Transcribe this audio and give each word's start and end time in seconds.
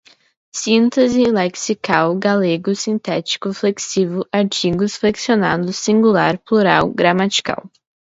sintaxe, 0.59 1.23
lexical, 1.39 2.07
galego, 2.25 2.73
sintético, 2.85 3.53
flexivo, 3.59 4.19
artigos, 4.41 4.95
flexionados, 4.97 5.75
singular, 5.85 6.39
plural, 6.39 6.89
gramatical 6.91 7.61